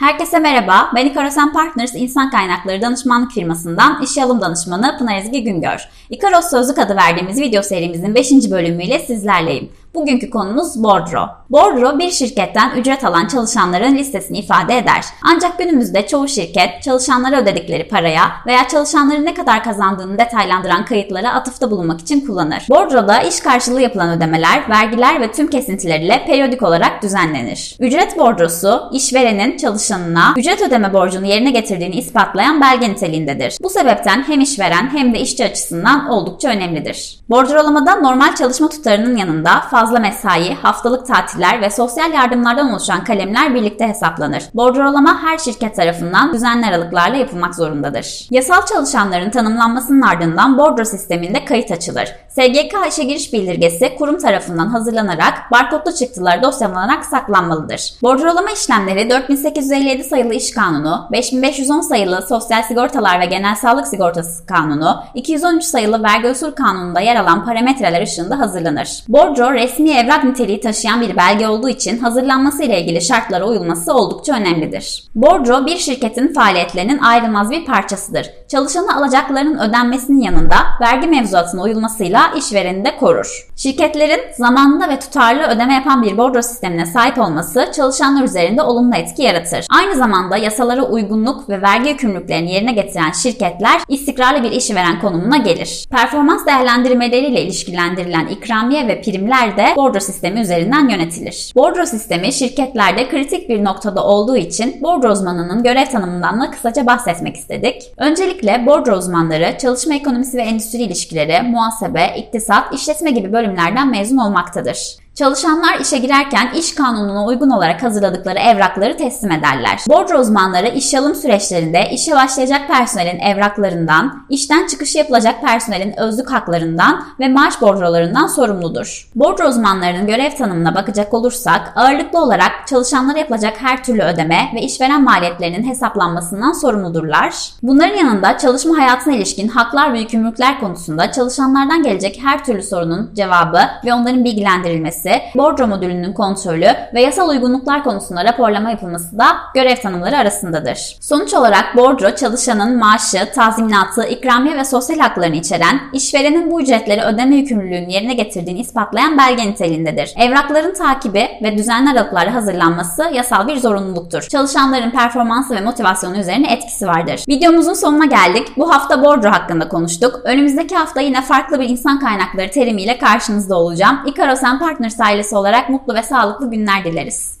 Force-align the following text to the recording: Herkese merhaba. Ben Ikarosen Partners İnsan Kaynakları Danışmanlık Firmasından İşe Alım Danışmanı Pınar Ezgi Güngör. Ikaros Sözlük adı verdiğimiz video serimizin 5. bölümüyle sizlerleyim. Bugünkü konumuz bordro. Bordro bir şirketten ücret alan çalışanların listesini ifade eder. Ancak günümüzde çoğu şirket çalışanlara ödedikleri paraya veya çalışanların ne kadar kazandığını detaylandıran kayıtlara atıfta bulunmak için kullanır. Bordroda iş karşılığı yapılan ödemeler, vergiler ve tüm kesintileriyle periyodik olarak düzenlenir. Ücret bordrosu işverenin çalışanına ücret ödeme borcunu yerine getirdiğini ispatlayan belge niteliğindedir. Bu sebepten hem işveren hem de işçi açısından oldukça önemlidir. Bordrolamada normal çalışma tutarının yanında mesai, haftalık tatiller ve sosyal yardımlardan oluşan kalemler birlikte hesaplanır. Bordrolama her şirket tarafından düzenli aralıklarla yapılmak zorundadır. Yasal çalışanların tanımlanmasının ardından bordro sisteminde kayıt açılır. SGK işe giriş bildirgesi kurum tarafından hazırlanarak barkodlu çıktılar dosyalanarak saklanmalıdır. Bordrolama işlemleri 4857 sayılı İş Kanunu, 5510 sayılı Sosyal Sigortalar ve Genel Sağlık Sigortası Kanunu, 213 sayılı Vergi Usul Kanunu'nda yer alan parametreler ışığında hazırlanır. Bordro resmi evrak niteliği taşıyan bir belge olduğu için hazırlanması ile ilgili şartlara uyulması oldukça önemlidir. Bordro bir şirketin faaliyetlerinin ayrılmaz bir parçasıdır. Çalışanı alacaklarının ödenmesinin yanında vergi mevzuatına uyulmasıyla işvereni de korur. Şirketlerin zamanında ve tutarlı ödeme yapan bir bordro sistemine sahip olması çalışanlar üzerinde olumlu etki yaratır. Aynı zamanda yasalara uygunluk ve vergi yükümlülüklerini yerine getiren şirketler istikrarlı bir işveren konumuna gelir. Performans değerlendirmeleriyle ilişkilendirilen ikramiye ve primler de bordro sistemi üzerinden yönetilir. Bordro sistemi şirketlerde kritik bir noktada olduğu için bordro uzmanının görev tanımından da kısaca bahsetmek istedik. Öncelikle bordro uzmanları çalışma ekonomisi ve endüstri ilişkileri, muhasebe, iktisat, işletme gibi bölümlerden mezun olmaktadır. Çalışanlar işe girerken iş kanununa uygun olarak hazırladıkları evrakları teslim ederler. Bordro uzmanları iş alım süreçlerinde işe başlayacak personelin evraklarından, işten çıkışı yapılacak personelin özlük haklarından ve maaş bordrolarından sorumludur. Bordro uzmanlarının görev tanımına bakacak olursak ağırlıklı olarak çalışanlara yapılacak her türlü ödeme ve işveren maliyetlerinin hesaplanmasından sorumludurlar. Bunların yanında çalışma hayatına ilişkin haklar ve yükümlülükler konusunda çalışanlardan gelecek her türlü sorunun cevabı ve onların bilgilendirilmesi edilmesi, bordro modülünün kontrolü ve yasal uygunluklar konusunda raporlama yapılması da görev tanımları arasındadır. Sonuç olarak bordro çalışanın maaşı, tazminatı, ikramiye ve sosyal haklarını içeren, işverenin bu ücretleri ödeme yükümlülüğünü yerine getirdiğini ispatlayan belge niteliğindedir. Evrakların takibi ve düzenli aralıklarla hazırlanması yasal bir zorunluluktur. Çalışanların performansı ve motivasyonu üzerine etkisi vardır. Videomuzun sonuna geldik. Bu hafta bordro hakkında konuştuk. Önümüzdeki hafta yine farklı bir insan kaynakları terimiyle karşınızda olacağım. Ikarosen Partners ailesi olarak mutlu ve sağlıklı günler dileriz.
Herkese 0.00 0.38
merhaba. 0.38 0.90
Ben 0.94 1.06
Ikarosen 1.06 1.52
Partners 1.52 1.94
İnsan 1.94 2.30
Kaynakları 2.30 2.82
Danışmanlık 2.82 3.32
Firmasından 3.32 4.02
İşe 4.02 4.24
Alım 4.24 4.40
Danışmanı 4.40 4.98
Pınar 4.98 5.18
Ezgi 5.18 5.44
Güngör. 5.44 5.88
Ikaros 6.10 6.50
Sözlük 6.50 6.78
adı 6.78 6.96
verdiğimiz 6.96 7.40
video 7.40 7.62
serimizin 7.62 8.14
5. 8.14 8.30
bölümüyle 8.50 8.98
sizlerleyim. 8.98 9.72
Bugünkü 9.94 10.30
konumuz 10.30 10.82
bordro. 10.82 11.28
Bordro 11.50 11.98
bir 11.98 12.10
şirketten 12.10 12.70
ücret 12.76 13.04
alan 13.04 13.26
çalışanların 13.26 13.94
listesini 13.94 14.38
ifade 14.38 14.78
eder. 14.78 15.04
Ancak 15.22 15.58
günümüzde 15.58 16.06
çoğu 16.06 16.28
şirket 16.28 16.82
çalışanlara 16.82 17.40
ödedikleri 17.40 17.88
paraya 17.88 18.22
veya 18.46 18.68
çalışanların 18.68 19.24
ne 19.24 19.34
kadar 19.34 19.64
kazandığını 19.64 20.18
detaylandıran 20.18 20.84
kayıtlara 20.84 21.32
atıfta 21.32 21.70
bulunmak 21.70 22.00
için 22.00 22.20
kullanır. 22.20 22.66
Bordroda 22.70 23.20
iş 23.20 23.40
karşılığı 23.40 23.80
yapılan 23.80 24.10
ödemeler, 24.10 24.70
vergiler 24.70 25.20
ve 25.20 25.32
tüm 25.32 25.46
kesintileriyle 25.46 26.24
periyodik 26.26 26.62
olarak 26.62 27.02
düzenlenir. 27.02 27.76
Ücret 27.80 28.18
bordrosu 28.18 28.82
işverenin 28.92 29.56
çalışanına 29.56 30.34
ücret 30.36 30.62
ödeme 30.62 30.92
borcunu 30.92 31.26
yerine 31.26 31.50
getirdiğini 31.50 31.94
ispatlayan 31.94 32.60
belge 32.60 32.90
niteliğindedir. 32.90 33.58
Bu 33.62 33.70
sebepten 33.70 34.22
hem 34.26 34.40
işveren 34.40 34.90
hem 34.92 35.14
de 35.14 35.20
işçi 35.20 35.44
açısından 35.44 36.08
oldukça 36.08 36.48
önemlidir. 36.48 37.20
Bordrolamada 37.30 37.96
normal 37.96 38.34
çalışma 38.34 38.68
tutarının 38.68 39.16
yanında 39.16 39.50
mesai, 39.88 40.54
haftalık 40.54 41.06
tatiller 41.06 41.60
ve 41.60 41.70
sosyal 41.70 42.12
yardımlardan 42.12 42.70
oluşan 42.70 43.04
kalemler 43.04 43.54
birlikte 43.54 43.88
hesaplanır. 43.88 44.44
Bordrolama 44.54 45.22
her 45.22 45.38
şirket 45.38 45.76
tarafından 45.76 46.32
düzenli 46.32 46.66
aralıklarla 46.66 47.16
yapılmak 47.16 47.54
zorundadır. 47.54 48.28
Yasal 48.30 48.66
çalışanların 48.66 49.30
tanımlanmasının 49.30 50.02
ardından 50.02 50.58
bordro 50.58 50.84
sisteminde 50.84 51.44
kayıt 51.44 51.70
açılır. 51.70 52.08
SGK 52.30 52.74
işe 52.88 53.04
giriş 53.04 53.32
bildirgesi 53.32 53.96
kurum 53.98 54.18
tarafından 54.18 54.66
hazırlanarak 54.66 55.34
barkodlu 55.52 55.94
çıktılar 55.94 56.42
dosyalanarak 56.42 57.04
saklanmalıdır. 57.04 57.92
Bordrolama 58.02 58.50
işlemleri 58.50 59.10
4857 59.10 60.04
sayılı 60.04 60.34
İş 60.34 60.50
Kanunu, 60.50 61.08
5510 61.12 61.80
sayılı 61.80 62.26
Sosyal 62.28 62.62
Sigortalar 62.62 63.20
ve 63.20 63.26
Genel 63.26 63.54
Sağlık 63.54 63.86
Sigortası 63.86 64.46
Kanunu, 64.46 65.02
213 65.14 65.64
sayılı 65.64 66.02
Vergi 66.02 66.28
Usul 66.28 66.50
Kanunu'nda 66.50 67.00
yer 67.00 67.16
alan 67.16 67.44
parametreler 67.44 68.02
ışığında 68.02 68.38
hazırlanır. 68.38 69.04
Bordro 69.08 69.54
resmi 69.54 69.90
evrak 69.90 70.24
niteliği 70.24 70.60
taşıyan 70.60 71.00
bir 71.00 71.16
belge 71.16 71.48
olduğu 71.48 71.68
için 71.68 71.98
hazırlanması 71.98 72.62
ile 72.62 72.80
ilgili 72.80 73.02
şartlara 73.02 73.44
uyulması 73.44 73.94
oldukça 73.94 74.34
önemlidir. 74.34 75.04
Bordro 75.14 75.66
bir 75.66 75.76
şirketin 75.76 76.32
faaliyetlerinin 76.32 76.98
ayrılmaz 76.98 77.50
bir 77.50 77.64
parçasıdır. 77.64 78.30
Çalışanı 78.48 78.96
alacaklarının 78.96 79.58
ödenmesinin 79.58 80.20
yanında 80.20 80.56
vergi 80.80 81.06
mevzuatına 81.06 81.62
uyulmasıyla 81.62 82.19
işvereni 82.36 82.84
de 82.84 82.96
korur. 82.96 83.46
Şirketlerin 83.56 84.20
zamanında 84.38 84.88
ve 84.88 84.98
tutarlı 84.98 85.42
ödeme 85.42 85.74
yapan 85.74 86.02
bir 86.02 86.18
bordro 86.18 86.42
sistemine 86.42 86.86
sahip 86.86 87.18
olması 87.18 87.70
çalışanlar 87.76 88.24
üzerinde 88.24 88.62
olumlu 88.62 88.96
etki 88.96 89.22
yaratır. 89.22 89.66
Aynı 89.70 89.94
zamanda 89.94 90.36
yasalara 90.36 90.82
uygunluk 90.82 91.48
ve 91.48 91.62
vergi 91.62 91.88
yükümlülüklerini 91.88 92.52
yerine 92.52 92.72
getiren 92.72 93.10
şirketler 93.10 93.80
istikrarlı 93.88 94.42
bir 94.42 94.50
işveren 94.50 95.00
konumuna 95.00 95.36
gelir. 95.36 95.86
Performans 95.90 96.46
değerlendirmeleriyle 96.46 97.42
ilişkilendirilen 97.42 98.26
ikramiye 98.26 98.88
ve 98.88 99.00
primler 99.00 99.56
de 99.56 99.66
bordro 99.76 100.00
sistemi 100.00 100.40
üzerinden 100.40 100.88
yönetilir. 100.88 101.52
Bordro 101.56 101.86
sistemi 101.86 102.32
şirketlerde 102.32 103.08
kritik 103.08 103.48
bir 103.48 103.64
noktada 103.64 104.04
olduğu 104.04 104.36
için 104.36 104.82
bordro 104.82 105.10
uzmanının 105.10 105.62
görev 105.62 105.86
tanımından 105.86 106.40
da 106.40 106.50
kısaca 106.50 106.86
bahsetmek 106.86 107.36
istedik. 107.36 107.82
Öncelikle 107.96 108.66
bordro 108.66 108.96
uzmanları 108.96 109.58
çalışma 109.58 109.94
ekonomisi 109.94 110.36
ve 110.36 110.42
endüstri 110.42 110.78
ilişkileri, 110.78 111.42
muhasebe, 111.42 112.09
iktisat, 112.16 112.74
işletme 112.74 113.10
gibi 113.10 113.32
bölümlerden 113.32 113.90
mezun 113.90 114.16
olmaktadır. 114.16 114.96
Çalışanlar 115.20 115.78
işe 115.80 115.98
girerken 115.98 116.50
iş 116.54 116.74
kanununa 116.74 117.26
uygun 117.26 117.50
olarak 117.50 117.82
hazırladıkları 117.82 118.38
evrakları 118.38 118.96
teslim 118.96 119.32
ederler. 119.32 119.80
Bordro 119.88 120.18
uzmanları 120.18 120.68
iş 120.68 120.94
alım 120.94 121.14
süreçlerinde 121.14 121.90
işe 121.92 122.12
başlayacak 122.12 122.68
personelin 122.68 123.18
evraklarından, 123.18 124.26
işten 124.28 124.66
çıkışı 124.66 124.98
yapılacak 124.98 125.42
personelin 125.42 126.00
özlük 126.00 126.30
haklarından 126.30 127.04
ve 127.20 127.28
maaş 127.28 127.60
bordrolarından 127.60 128.26
sorumludur. 128.26 129.08
Bordro 129.14 129.48
uzmanlarının 129.48 130.06
görev 130.06 130.36
tanımına 130.36 130.74
bakacak 130.74 131.14
olursak 131.14 131.72
ağırlıklı 131.76 132.22
olarak 132.22 132.52
çalışanlara 132.68 133.18
yapılacak 133.18 133.54
her 133.60 133.84
türlü 133.84 134.02
ödeme 134.02 134.50
ve 134.54 134.60
işveren 134.60 135.04
maliyetlerinin 135.04 135.68
hesaplanmasından 135.68 136.52
sorumludurlar. 136.52 137.34
Bunların 137.62 137.96
yanında 137.96 138.38
çalışma 138.38 138.78
hayatına 138.78 139.14
ilişkin 139.14 139.48
haklar 139.48 139.92
ve 139.92 140.00
yükümlülükler 140.00 140.60
konusunda 140.60 141.12
çalışanlardan 141.12 141.82
gelecek 141.82 142.20
her 142.22 142.44
türlü 142.44 142.62
sorunun 142.62 143.10
cevabı 143.14 143.60
ve 143.84 143.94
onların 143.94 144.24
bilgilendirilmesi 144.24 145.09
edilmesi, 145.10 145.38
bordro 145.38 145.66
modülünün 145.66 146.12
kontrolü 146.12 146.66
ve 146.94 147.02
yasal 147.02 147.28
uygunluklar 147.28 147.84
konusunda 147.84 148.24
raporlama 148.24 148.70
yapılması 148.70 149.18
da 149.18 149.26
görev 149.54 149.76
tanımları 149.76 150.16
arasındadır. 150.16 150.96
Sonuç 151.00 151.34
olarak 151.34 151.76
bordro 151.76 152.14
çalışanın 152.14 152.78
maaşı, 152.78 153.32
tazminatı, 153.34 154.06
ikramiye 154.06 154.56
ve 154.56 154.64
sosyal 154.64 154.98
haklarını 154.98 155.36
içeren, 155.36 155.80
işverenin 155.92 156.50
bu 156.50 156.60
ücretleri 156.60 157.02
ödeme 157.02 157.36
yükümlülüğünü 157.36 157.92
yerine 157.92 158.14
getirdiğini 158.14 158.60
ispatlayan 158.60 159.18
belge 159.18 159.50
niteliğindedir. 159.50 160.14
Evrakların 160.16 160.74
takibi 160.74 161.28
ve 161.42 161.58
düzenli 161.58 161.90
aralıklarla 161.90 162.34
hazırlanması 162.34 163.10
yasal 163.12 163.48
bir 163.48 163.56
zorunluluktur. 163.56 164.22
Çalışanların 164.22 164.90
performansı 164.90 165.54
ve 165.54 165.60
motivasyonu 165.60 166.16
üzerine 166.16 166.52
etkisi 166.52 166.86
vardır. 166.86 167.24
Videomuzun 167.28 167.74
sonuna 167.74 168.04
geldik. 168.04 168.48
Bu 168.56 168.74
hafta 168.74 169.02
bordro 169.04 169.30
hakkında 169.30 169.68
konuştuk. 169.68 170.20
Önümüzdeki 170.24 170.76
hafta 170.76 171.00
yine 171.00 171.22
farklı 171.22 171.60
bir 171.60 171.68
insan 171.68 172.00
kaynakları 172.00 172.50
terimiyle 172.50 172.98
karşınızda 172.98 173.56
olacağım. 173.56 174.00
Ikarosen 174.06 174.58
Partners 174.90 175.08
ailesi 175.08 175.36
olarak 175.36 175.68
mutlu 175.68 175.94
ve 175.94 176.02
sağlıklı 176.02 176.50
günler 176.50 176.84
dileriz. 176.84 177.40